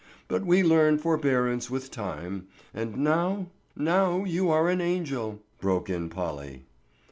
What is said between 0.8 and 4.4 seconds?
forbearance with time, and now——" "Now